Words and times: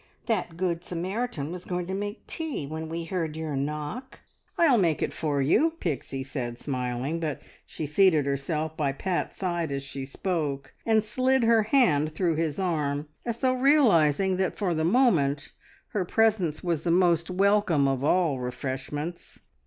That 0.25 0.57
good 0.57 0.83
Samaritan 0.83 1.51
was 1.51 1.63
going 1.63 1.85
to 1.85 1.93
make 1.93 2.25
tea 2.25 2.65
when 2.65 2.89
we 2.89 3.03
heard 3.03 3.37
your 3.37 3.55
knock." 3.55 4.21
"I'll 4.57 4.79
make 4.79 5.03
it 5.03 5.13
for 5.13 5.43
you!" 5.43 5.73
Pixie 5.79 6.23
said 6.23 6.57
smiling, 6.57 7.19
but 7.19 7.39
she 7.67 7.85
seated 7.85 8.25
herself 8.25 8.75
by 8.75 8.93
Pat's 8.93 9.37
side 9.37 9.71
as 9.71 9.83
she 9.83 10.07
spoke, 10.07 10.73
and 10.87 11.03
slid 11.03 11.43
her 11.43 11.61
hand 11.61 12.13
through 12.15 12.33
his 12.37 12.57
arm, 12.57 13.09
as 13.27 13.37
though 13.41 13.53
realising 13.53 14.37
that 14.37 14.57
for 14.57 14.73
the 14.73 14.83
moment 14.83 15.51
her 15.89 16.03
presence 16.03 16.63
was 16.63 16.81
the 16.81 16.89
most 16.89 17.29
welcome 17.29 17.87
of 17.87 18.03
all 18.03 18.39
refreshments. 18.39 19.41